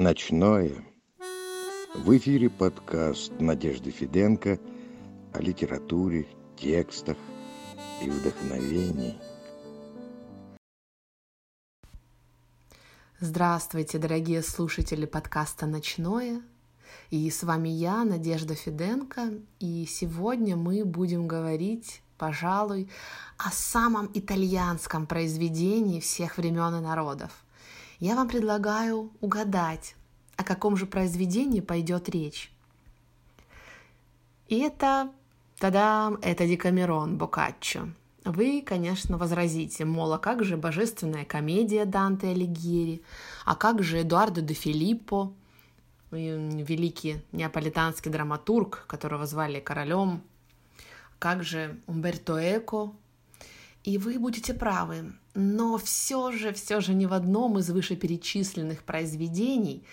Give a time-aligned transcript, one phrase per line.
[0.00, 0.76] Ночное.
[1.92, 4.60] В эфире подкаст Надежды Фиденко
[5.32, 7.16] о литературе, текстах
[8.00, 9.16] и вдохновении.
[13.18, 16.42] Здравствуйте, дорогие слушатели подкаста «Ночное».
[17.10, 22.88] И с вами я, Надежда Фиденко, и сегодня мы будем говорить, пожалуй,
[23.36, 27.32] о самом итальянском произведении всех времен и народов–
[28.00, 29.94] я вам предлагаю угадать,
[30.36, 32.52] о каком же произведении пойдет речь.
[34.48, 35.10] И это,
[35.58, 37.88] тадам, это Декамерон Боккаччо.
[38.24, 43.02] Вы, конечно, возразите, мол, а как же божественная комедия Данте Алигьери,
[43.44, 45.32] а как же Эдуардо де Филиппо,
[46.10, 50.22] великий неаполитанский драматург, которого звали королем,
[51.18, 52.92] как же Умберто Эко,
[53.84, 59.84] и вы будете правы, но все же, все же ни в одном из вышеперечисленных произведений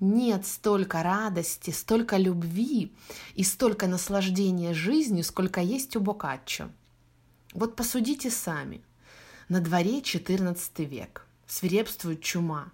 [0.00, 2.92] нет столько радости, столько любви
[3.36, 6.70] и столько наслаждения жизнью, сколько есть у Боккаччо.
[7.54, 8.82] Вот посудите сами.
[9.48, 11.24] На дворе XIV век.
[11.46, 12.72] Свирепствует чума.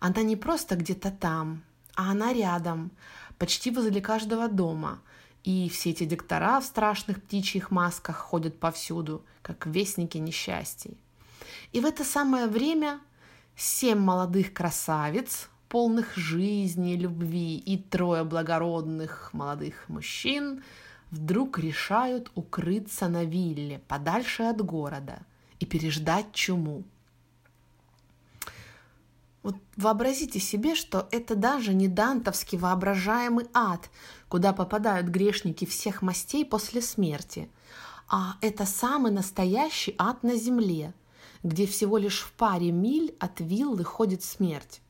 [0.00, 1.62] Она не просто где-то там,
[1.94, 2.90] а она рядом,
[3.36, 5.02] почти возле каждого дома–
[5.42, 10.98] и все эти диктора в страшных птичьих масках ходят повсюду, как вестники несчастий.
[11.72, 13.00] И в это самое время
[13.56, 20.62] семь молодых красавиц, полных жизни, любви, и трое благородных молодых мужчин
[21.10, 25.20] вдруг решают укрыться на вилле, подальше от города,
[25.58, 26.84] и переждать чуму.
[29.42, 33.90] Вот вообразите себе, что это даже не дантовский воображаемый ад,
[34.28, 37.48] куда попадают грешники всех мастей после смерти,
[38.08, 40.92] а это самый настоящий ад на земле,
[41.42, 44.80] где всего лишь в паре миль от виллы ходит смерть.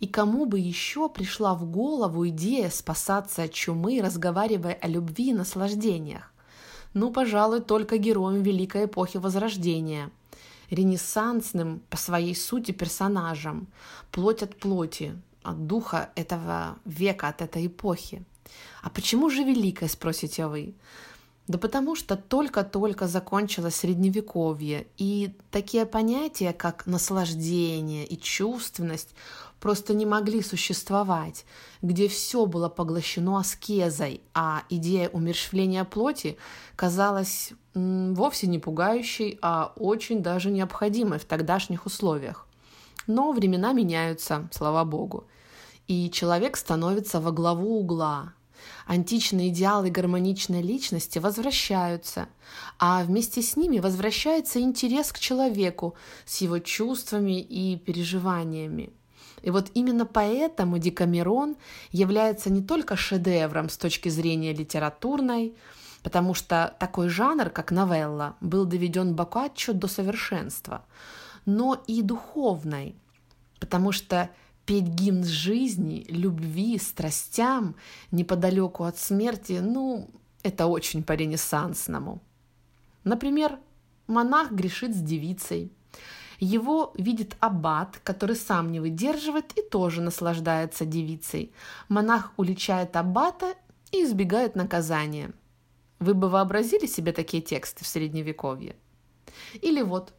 [0.00, 5.34] И кому бы еще пришла в голову идея спасаться от чумы, разговаривая о любви и
[5.34, 6.32] наслаждениях?
[6.94, 10.10] Ну, пожалуй, только героям Великой эпохи Возрождения–
[10.70, 13.68] ренессансным по своей сути персонажем,
[14.10, 18.24] плоть от плоти, от духа этого века, от этой эпохи.
[18.82, 20.74] А почему же великое, спросите вы?
[21.48, 29.14] Да потому что только-только закончилось средневековье, и такие понятия, как наслаждение и чувственность,
[29.60, 31.44] просто не могли существовать,
[31.82, 36.36] где все было поглощено аскезой, а идея умерщвления плоти
[36.74, 42.46] казалась вовсе не пугающей, а очень даже необходимой в тогдашних условиях.
[43.06, 45.28] Но времена меняются, слава богу,
[45.86, 48.32] и человек становится во главу угла,
[48.86, 52.28] Античные идеалы гармоничной личности возвращаются,
[52.78, 55.94] а вместе с ними возвращается интерес к человеку
[56.24, 58.90] с его чувствами и переживаниями.
[59.42, 61.56] И вот именно поэтому Декамерон
[61.92, 65.54] является не только шедевром с точки зрения литературной,
[66.02, 70.84] потому что такой жанр, как новелла, был доведен Боккаччо до совершенства,
[71.44, 72.96] но и духовной,
[73.60, 74.30] потому что
[74.66, 77.76] петь гимн жизни, любви, страстям
[78.10, 80.10] неподалеку от смерти, ну,
[80.42, 82.20] это очень по-ренессансному.
[83.04, 83.58] Например,
[84.08, 85.72] монах грешит с девицей.
[86.38, 91.52] Его видит аббат, который сам не выдерживает и тоже наслаждается девицей.
[91.88, 93.54] Монах уличает аббата
[93.92, 95.30] и избегает наказания.
[95.98, 98.76] Вы бы вообразили себе такие тексты в Средневековье?
[99.62, 100.12] Или вот,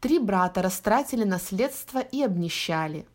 [0.00, 3.06] три брата растратили наследство и обнищали–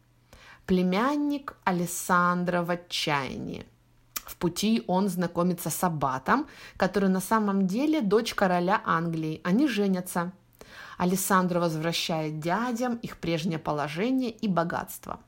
[0.69, 3.66] Племянник Алессандро в отчаянии.
[4.13, 6.46] В пути он знакомится с Аббатом,
[6.78, 9.41] который на самом деле дочь короля Англии.
[9.44, 10.31] Они женятся.
[11.00, 15.19] Алессандро возвращает дядям их прежнее положение и богатство.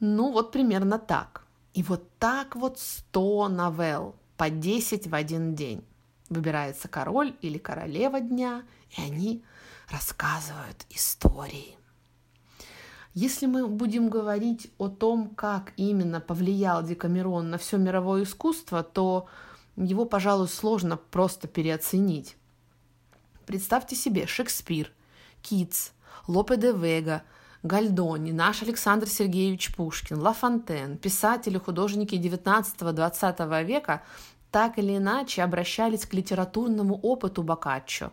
[0.00, 1.44] Ну вот примерно так.
[1.72, 5.84] И вот так вот 100 новелл по 10 в один день.
[6.30, 9.44] Выбирается король или королева дня, и они
[9.88, 11.78] рассказывают истории.
[13.14, 19.26] Если мы будем говорить о том, как именно повлиял Декамерон на все мировое искусство, то
[19.76, 22.36] его, пожалуй, сложно просто переоценить.
[23.46, 24.92] Представьте себе Шекспир,
[25.42, 25.92] Китс,
[26.26, 27.22] Лопе де Вега,
[27.62, 34.02] Гальдони, наш Александр Сергеевич Пушкин, Ла Фонтен, писатели, художники XIX-XX века
[34.50, 38.12] так или иначе обращались к литературному опыту Боккаччо,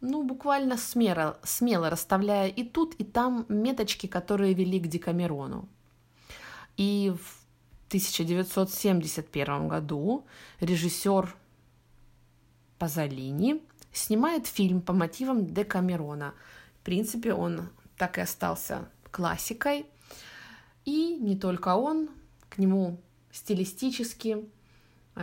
[0.00, 5.68] ну, буквально смело, смело расставляя и тут, и там меточки, которые вели к Декамерону.
[6.76, 7.46] И в
[7.88, 10.26] 1971 году
[10.60, 11.34] режиссер
[12.78, 13.62] Пазолини
[13.92, 16.34] снимает фильм по мотивам Декамерона.
[16.80, 19.86] В принципе, он так и остался классикой.
[20.84, 22.10] И не только он,
[22.50, 23.00] к нему
[23.32, 24.44] стилистически,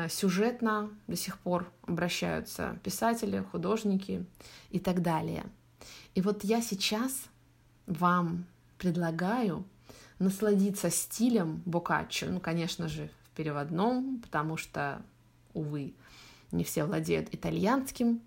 [0.09, 4.25] сюжетно до сих пор обращаются писатели, художники
[4.69, 5.45] и так далее.
[6.15, 7.25] И вот я сейчас
[7.85, 8.45] вам
[8.77, 9.65] предлагаю
[10.19, 15.01] насладиться стилем Бокаччо, ну, конечно же, в переводном, потому что,
[15.53, 15.93] увы,
[16.51, 18.21] не все владеют итальянским,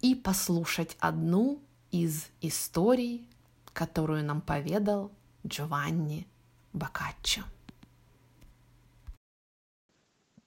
[0.00, 1.60] и послушать одну
[1.90, 3.28] из историй,
[3.72, 5.10] которую нам поведал
[5.46, 6.26] Джованни
[6.72, 7.42] Бокаччо.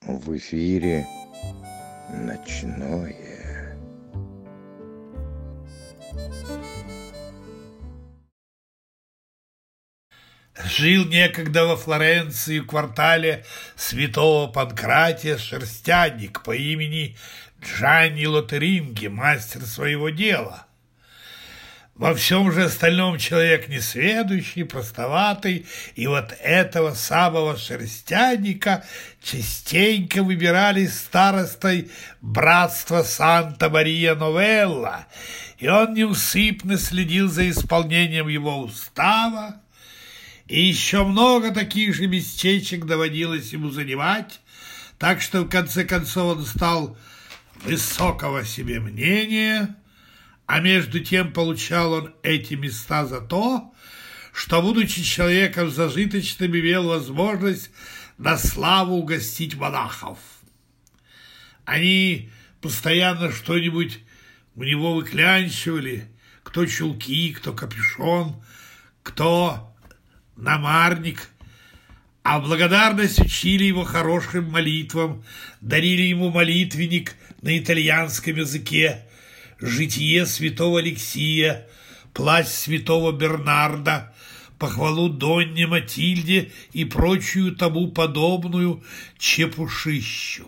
[0.06, 1.08] В эфире
[2.10, 3.78] ночное.
[10.66, 13.46] Жил некогда во Флоренции в квартале
[13.78, 17.16] святого Панкратия шерстяник по имени
[17.62, 20.68] Джанни Лотеринги, мастер своего дела.
[21.96, 28.84] Во всем же остальном человек несведущий, простоватый, и вот этого самого шерстяника
[29.22, 35.06] частенько выбирали старостой братства Санта-Мария-Новелла,
[35.60, 39.62] и он неусыпно следил за исполнением его устава,
[40.48, 44.40] и еще много таких же местечек доводилось ему занимать,
[44.98, 46.98] так что в конце концов он стал
[47.64, 49.76] высокого себе мнения,
[50.46, 53.74] а между тем получал он эти места за то,
[54.34, 57.72] что, будучи человеком зажиточным, имел возможность
[58.18, 60.20] на славу угостить монахов.
[61.66, 62.30] Они
[62.62, 64.00] постоянно что-нибудь
[64.56, 66.10] у него выклянчивали,
[66.44, 68.44] кто чулки, кто капюшон,
[69.02, 69.76] кто
[70.36, 71.30] намарник,
[72.24, 75.24] а в благодарность учили его хорошим молитвам,
[75.62, 79.06] дарили ему молитвенник на итальянском языке,
[79.60, 81.68] житие святого Алексия,
[82.14, 84.14] плащ святого Бернарда,
[84.60, 88.84] похвалу Донне Матильде и прочую тому подобную
[89.18, 90.48] чепушищу.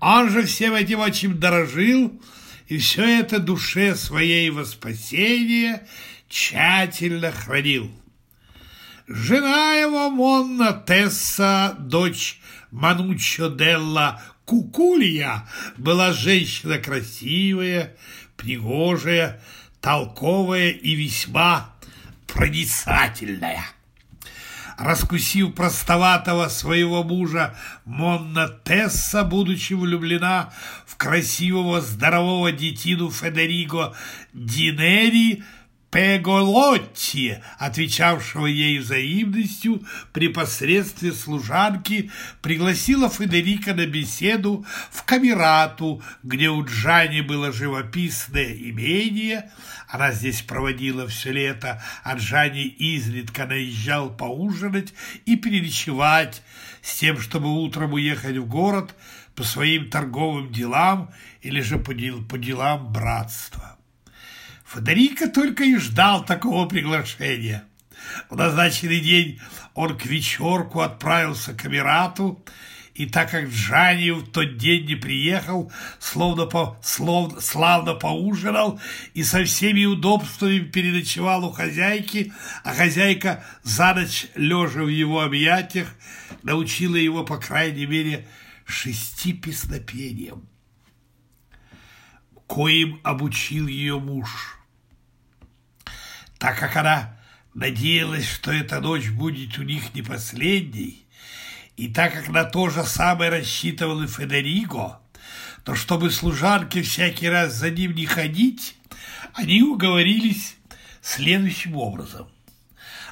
[0.00, 2.12] Он же всем этим очень дорожил,
[2.68, 5.86] и все это душе своей во спасение
[6.28, 7.90] тщательно хранил.
[9.06, 12.40] Жена его Монна Тесса, дочь
[12.70, 15.46] Манучо Делла Кукулья,
[15.76, 17.94] была женщина красивая,
[18.36, 19.40] пригожая,
[19.80, 21.72] толковая и весьма
[22.26, 23.64] проницательная.
[24.78, 27.54] Раскусив простоватого своего мужа,
[27.84, 30.52] Монна Тесса, будучи влюблена
[30.86, 33.94] в красивого здорового детину Федериго
[34.32, 35.44] Динери,
[35.92, 39.84] Пеголотти, отвечавшего ей взаимностью
[40.14, 42.10] при посредстве служанки,
[42.40, 49.50] пригласила Федерика на беседу в Камерату, где у Джани было живописное имение.
[49.86, 54.94] Она здесь проводила все лето, а Джани изредка наезжал поужинать
[55.26, 56.42] и переночевать
[56.80, 58.94] с тем, чтобы утром уехать в город
[59.34, 61.10] по своим торговым делам
[61.42, 63.76] или же по делам братства.
[64.72, 67.64] Федерико только и ждал такого приглашения.
[68.30, 69.38] В назначенный день
[69.74, 72.42] он к вечерку отправился к Эмирату,
[72.94, 78.80] и так как Джани в тот день не приехал, словно по, словно, славно поужинал
[79.12, 82.32] и со всеми удобствами переночевал у хозяйки,
[82.64, 85.88] а хозяйка за ночь, лежа в его объятиях,
[86.42, 88.26] научила его, по крайней мере,
[88.64, 90.48] шести песнопениям,
[92.46, 94.61] коим обучил ее муж
[96.42, 97.16] так как она
[97.54, 101.06] надеялась, что эта ночь будет у них не последней,
[101.76, 104.98] и так как на то же самое рассчитывал и Федериго,
[105.62, 108.74] то чтобы служанки всякий раз за ним не ходить,
[109.34, 110.56] они уговорились
[111.00, 112.26] следующим образом.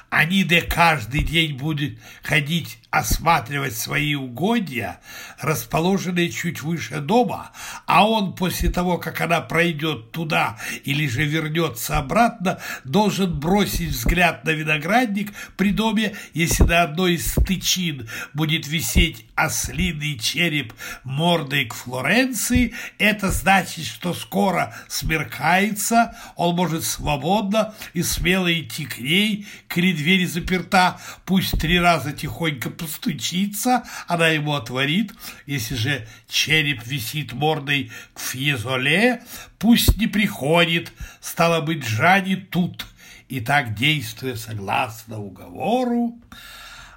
[0.09, 4.99] Они де каждый день будут ходить осматривать свои угодья,
[5.39, 7.51] расположенные чуть выше дома,
[7.85, 14.43] а он после того, как она пройдет туда или же вернется обратно, должен бросить взгляд
[14.43, 20.73] на виноградник при доме, если на одной из стычин будет висеть ослиный череп
[21.05, 28.99] мордой к Флоренции, это значит, что скоро смеркается, он может свободно и смело идти к
[28.99, 35.13] ней, коли дверь заперта, пусть три раза тихонько постучится, она ему отворит.
[35.45, 39.21] Если же череп висит мордой к фьезоле,
[39.59, 42.87] пусть не приходит, стало быть, Жани тут.
[43.29, 46.19] И так, действуя согласно уговору,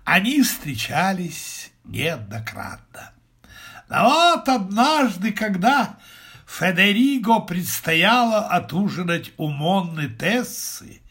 [0.04, 3.12] они встречались неоднократно.
[3.90, 5.98] Но вот однажды, когда
[6.46, 11.02] Федериго предстояло отужинать у Монны Тессы,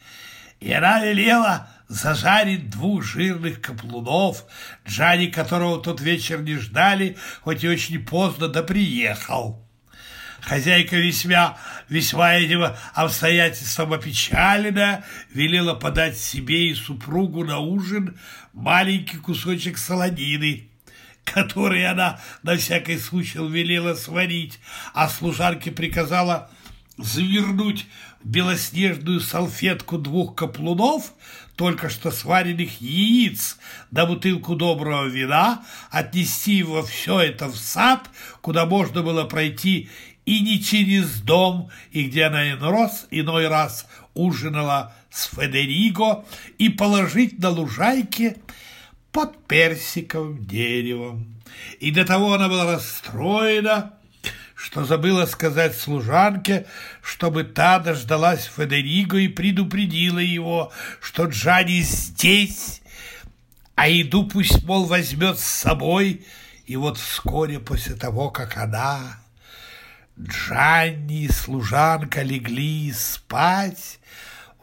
[0.59, 4.45] и она велела зажарить двух жирных каплунов,
[4.87, 9.63] Джани, которого тот вечер не ждали, хоть и очень поздно, да приехал.
[10.41, 18.19] Хозяйка весьма, весьма этим обстоятельством опечалена, велела подать себе и супругу на ужин
[18.51, 20.67] маленький кусочек солонины,
[21.23, 24.59] который она на всякий случай велела сварить,
[24.93, 26.49] а служанке приказала
[26.97, 27.87] завернуть
[28.21, 31.13] в белоснежную салфетку двух каплунов,
[31.55, 33.57] только что сваренных яиц,
[33.91, 38.09] да бутылку доброго вина, отнести его все это в сад,
[38.41, 39.89] куда можно было пройти
[40.25, 46.25] и не через дом, и где она раз, иной раз ужинала с Федериго,
[46.57, 48.37] и положить на лужайке
[49.11, 51.35] под персиковым деревом.
[51.79, 53.93] И до того она была расстроена,
[54.63, 56.65] что забыла сказать служанке,
[57.01, 62.81] чтобы та дождалась Федериго и предупредила его, что Джани здесь,
[63.75, 66.25] а еду пусть, мол, возьмет с собой.
[66.65, 69.19] И вот вскоре после того, как она
[70.17, 73.99] Джанни и служанка легли спать.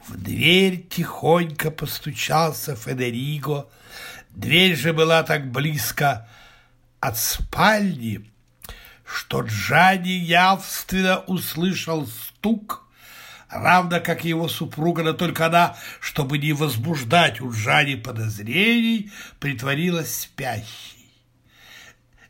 [0.09, 3.69] В дверь тихонько постучался Федериго.
[4.31, 6.27] Дверь же была так близко
[7.01, 8.31] от спальни,
[9.13, 12.87] что Джанни явственно услышал стук,
[13.49, 21.09] равно как его супруга, но только она, чтобы не возбуждать у Джани подозрений, притворилась спящей.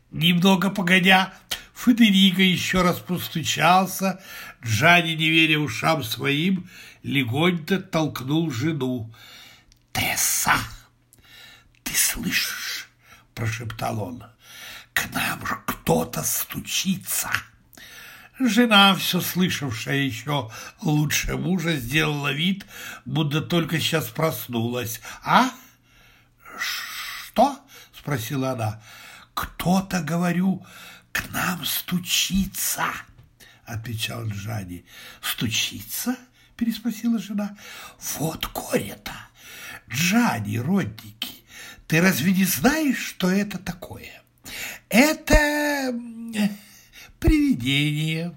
[0.09, 1.33] Немного погодя,
[1.75, 4.19] Федерико еще раз постучался,
[4.65, 6.69] Джани, не веря ушам своим,
[7.03, 9.13] легонько толкнул жену.
[9.93, 10.55] «Тесса,
[11.83, 12.89] ты слышишь?»–
[13.35, 14.23] прошептал он.
[14.93, 15.43] «К нам
[15.81, 17.31] кто-то стучится!»
[18.39, 20.49] Жена, все слышавшая еще
[20.81, 22.65] лучше мужа, сделала вид,
[23.05, 25.01] будто только сейчас проснулась.
[25.23, 25.51] «А?
[26.57, 27.59] Что?»–
[27.97, 28.81] спросила она.
[29.33, 30.65] «Кто-то, говорю,
[31.11, 32.85] к нам стучится,
[33.65, 34.85] отвечал Джани.
[35.21, 36.15] Стучится?
[36.55, 37.57] переспросила жена.
[38.19, 39.13] Вот горе-то.
[39.89, 41.43] Джани, родники,
[41.87, 44.21] ты разве не знаешь, что это такое?
[44.89, 45.60] Это
[47.19, 48.33] привидение.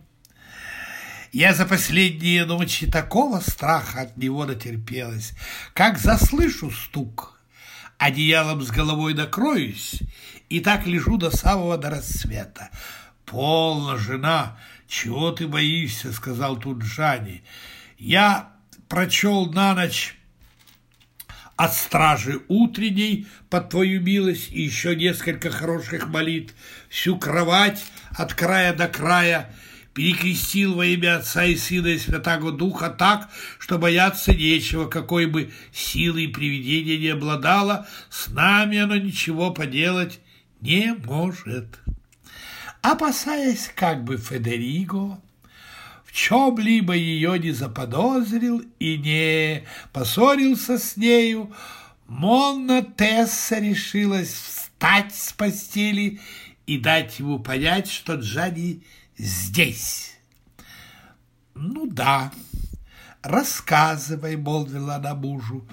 [1.32, 5.32] Я за последние ночи такого страха от него натерпелась,
[5.72, 7.40] как заслышу стук,
[7.98, 10.00] одеялом с головой накроюсь
[10.48, 12.70] и так лежу до самого до рассвета.
[13.24, 17.42] «Полно, жена, чего ты боишься?»— сказал тут Джани.
[17.98, 18.52] «Я
[18.88, 20.14] прочел на ночь
[21.56, 26.54] от стражи утренней под твою милость и еще несколько хороших молитв,
[26.88, 29.54] всю кровать от края до края,
[29.94, 35.52] перекрестил во имя Отца и Сына и Святаго Духа так, что бояться нечего, какой бы
[35.72, 40.18] силой привидения не обладало, с нами оно ничего поделать
[40.60, 41.78] не может.
[42.82, 45.20] Опасаясь, как бы Федериго
[46.14, 51.52] чем-либо ее не заподозрил и не поссорился с нею,
[52.06, 56.20] Монна Тесса решилась встать с постели
[56.66, 58.84] и дать ему понять, что Джани
[59.18, 60.16] здесь.
[61.56, 62.30] «Ну да,
[63.22, 65.68] рассказывай»,— молвила она мужу,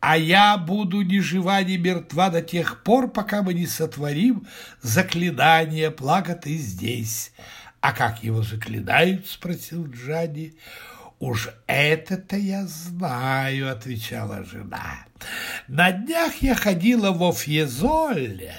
[0.00, 4.46] а я буду ни жива, ни мертва до тех пор, пока мы не сотворим
[4.80, 7.32] заклинание, благо ты здесь.
[7.80, 10.54] А как его заклинают?— спросил Джанни.
[11.20, 15.04] «Уж это-то я знаю»,— отвечала жена.
[15.66, 18.54] «На днях я ходила во Фьезоле,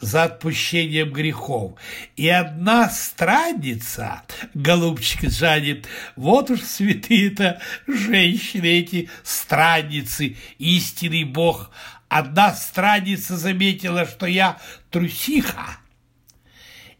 [0.00, 1.78] за отпущением грехов.
[2.16, 4.22] И одна странница,
[4.54, 11.70] голубчик Джанет, вот уж святые-то женщины эти странницы, истинный Бог.
[12.08, 14.58] Одна странница заметила, что я
[14.90, 15.78] трусиха,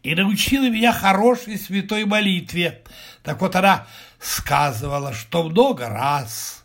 [0.03, 2.83] и научила меня хорошей святой молитве.
[3.23, 3.87] Так вот она
[4.19, 6.59] сказывала, что много раз–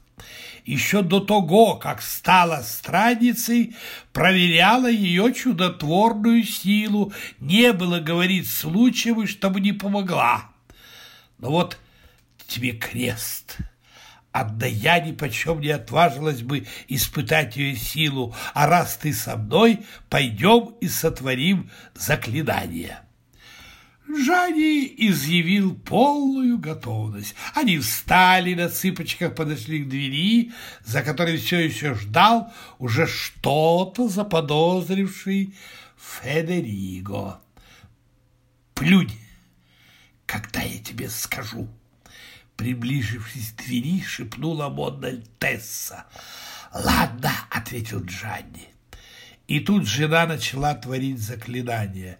[0.69, 3.75] еще до того, как стала странницей,
[4.13, 7.11] проверяла ее чудотворную силу.
[7.41, 10.51] Не было, говорит, случаев, чтобы не помогла.
[11.39, 11.79] Но вот
[12.47, 13.57] тебе крест.
[14.31, 19.87] Одна я ни почем не отважилась бы испытать ее силу, а раз ты со мной,
[20.11, 22.99] пойдем и сотворим заклинание.
[24.09, 27.35] Жани изъявил полную готовность.
[27.55, 30.53] Они встали на цыпочках, подошли к двери,
[30.85, 35.55] за которой все еще ждал уже что-то заподозривший
[35.97, 37.41] Федериго.
[38.75, 39.13] «Плюнь,
[40.27, 41.69] когда я тебе скажу!»
[42.57, 46.07] Приближившись к двери, шепнула Монна Тесса.
[46.75, 48.69] Ладно, ответил Джанни.
[49.47, 52.19] И тут жена начала творить заклинание.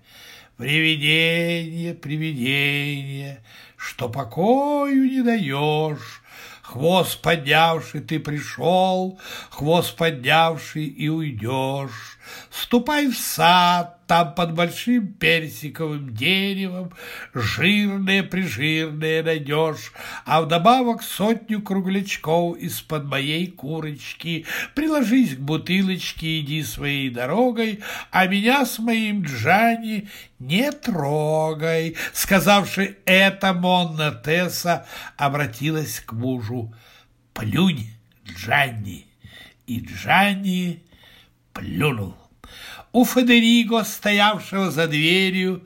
[0.59, 3.45] Привидение, привидение,
[3.77, 6.21] что покою не даешь,
[6.63, 12.19] Хвост поднявший ты пришел, хвост поднявший и уйдешь.
[12.51, 16.93] Ступай в сад, там под большим персиковым деревом
[17.35, 19.93] жирные-прижирные найдешь,
[20.25, 24.47] а вдобавок сотню круглячков из-под моей курочки.
[24.75, 31.95] Приложись к бутылочке, иди своей дорогой, а меня с моим Джани не трогай.
[32.15, 34.87] Сказавши это, Монна Тесса
[35.19, 36.75] обратилась к мужу.
[37.35, 37.91] Плюнь,
[38.27, 39.07] Джанни.
[39.67, 40.83] И Джанни
[41.53, 42.17] плюнул
[42.93, 45.63] у Федериго, стоявшего за дверью,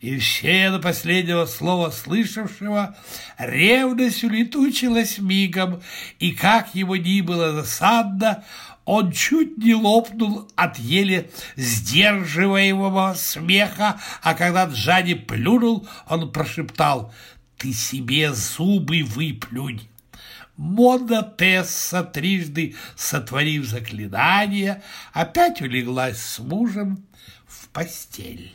[0.00, 2.94] и все до последнего слова слышавшего,
[3.38, 5.80] ревность улетучилась мигом,
[6.18, 8.44] и как его ни было засадно,
[8.84, 17.12] он чуть не лопнул от еле сдерживаемого смеха, а когда Джани плюнул, он прошептал
[17.56, 19.88] «Ты себе зубы выплюнь».
[20.56, 24.82] Мода Тесса, трижды сотворив заклинание,
[25.12, 27.04] опять улеглась с мужем
[27.46, 28.52] в постель.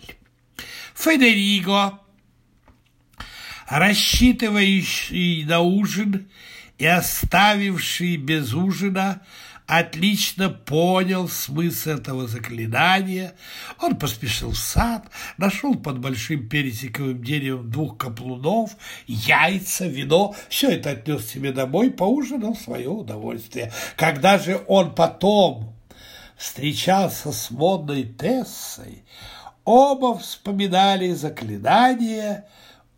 [0.95, 1.99] Федериго,
[3.67, 6.29] рассчитывающий на ужин
[6.77, 9.21] и оставивший без ужина,
[9.69, 13.35] отлично понял смысл этого заклинания.
[13.79, 15.05] Он поспешил в сад,
[15.37, 20.35] нашел под большим персиковым деревом двух каплунов, яйца, вино.
[20.49, 23.71] Все это отнес себе домой, поужинал в свое удовольствие.
[23.95, 25.75] Когда же он потом
[26.35, 29.03] встречался с модной Тессой,
[29.65, 32.45] оба вспоминали заклинание,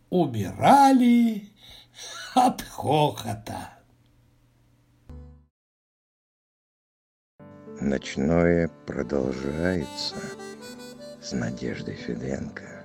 [0.08, 1.50] умирали
[2.34, 3.81] от хохота.
[7.84, 10.14] Ночное продолжается
[11.20, 12.84] с Надеждой Феденко.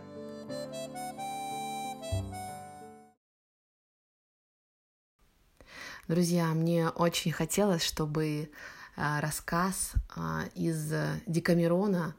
[6.08, 8.50] Друзья, мне очень хотелось, чтобы
[8.96, 10.92] а, рассказ а, из
[11.28, 12.16] Декамерона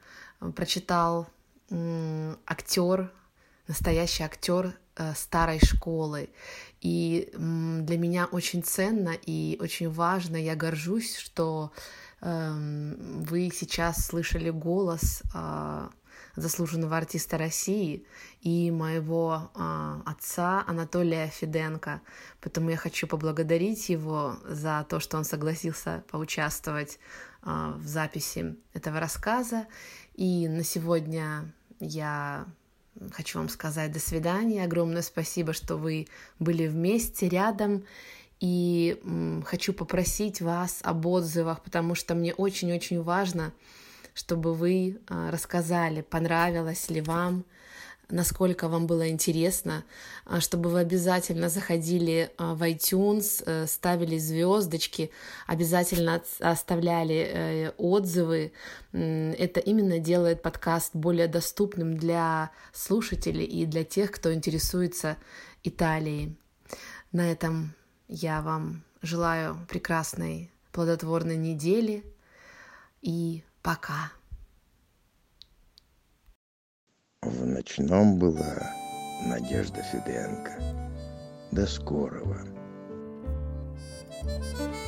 [0.55, 1.27] прочитал
[2.47, 3.13] актер,
[3.67, 6.31] настоящий актер э, старой школы.
[6.81, 11.73] И для меня очень ценно и очень важно, я горжусь, что
[12.21, 15.91] вы сейчас слышали голос а,
[16.37, 18.07] заслуженного артиста России
[18.41, 22.01] и моего а, отца Анатолия Фиденко.
[22.41, 26.99] Поэтому я хочу поблагодарить его за то, что он согласился поучаствовать
[27.43, 29.67] а, в записи этого рассказа.
[30.15, 32.47] И на сегодня я
[33.13, 34.65] хочу вам сказать до свидания.
[34.65, 37.85] Огромное спасибо, что вы были вместе, рядом.
[38.41, 39.01] И
[39.45, 43.53] хочу попросить вас об отзывах, потому что мне очень-очень важно,
[44.15, 47.45] чтобы вы а, рассказали, понравилось ли вам,
[48.11, 49.85] насколько вам было интересно,
[50.25, 55.11] а, чтобы вы обязательно заходили а, в iTunes, э, ставили звездочки,
[55.47, 58.53] обязательно оставляли э, отзывы.
[58.93, 65.17] Это именно делает подкаст более доступным для слушателей и для тех, кто интересуется
[65.63, 66.37] Италией.
[67.13, 67.75] На этом
[68.09, 72.05] я вам желаю прекрасной плодотворной недели
[73.03, 74.11] и пока.
[77.23, 78.73] В ночном была
[79.27, 80.53] Надежда Феденко.
[81.53, 82.47] До скорого.
[84.21, 84.88] thank you